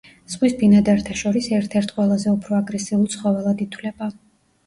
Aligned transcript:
ზღვის 0.33 0.53
ბინადართა 0.59 1.17
შორის 1.19 1.49
ერთ-ერთ 1.57 1.93
ყველაზე 1.97 2.33
უფრო 2.33 2.57
აგრესიულ 2.61 3.05
ცხოველად 3.17 3.61
ითვლება. 3.67 4.09